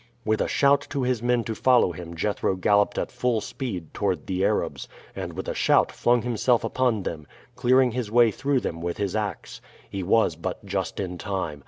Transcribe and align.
With 0.25 0.41
a 0.41 0.47
shout 0.47 0.87
to 0.89 1.03
his 1.03 1.21
men 1.21 1.43
to 1.43 1.53
follow 1.53 1.91
him 1.91 2.15
Jethro 2.15 2.55
galloped 2.55 2.97
at 2.97 3.11
full 3.11 3.39
speed 3.39 3.93
toward 3.93 4.25
the 4.25 4.43
Arabs, 4.43 4.87
and 5.15 5.33
with 5.33 5.47
a 5.47 5.53
shout 5.53 5.91
flung 5.91 6.23
himself 6.23 6.63
upon 6.63 7.03
them, 7.03 7.27
clearing 7.55 7.91
his 7.91 8.09
way 8.09 8.31
through 8.31 8.61
them 8.61 8.81
with 8.81 8.97
his 8.97 9.15
ax. 9.15 9.61
He 9.91 10.01
was 10.01 10.35
but 10.35 10.65
just 10.65 10.99
in 10.99 11.19
time. 11.19 11.59